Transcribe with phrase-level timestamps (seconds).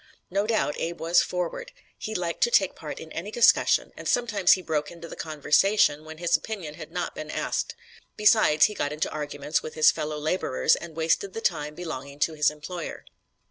[0.31, 4.53] No doubt Abe was "forward." He liked to take part in any discussion, and sometimes
[4.53, 7.75] he broke into the conversation when his opinion had not been asked.
[8.17, 12.33] Besides, he got into arguments with his fellow laborers, and wasted the time belonging to
[12.33, 13.05] his employer.